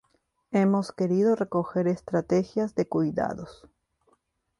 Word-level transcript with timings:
hemos 0.49 0.91
querido 0.91 1.35
recoger 1.35 1.87
estrategias 1.87 2.73
de 2.73 2.87
cuidados 2.87 3.69